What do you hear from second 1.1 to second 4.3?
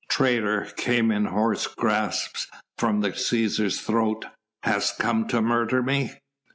in hoarse gasps from the Cæsar's throat.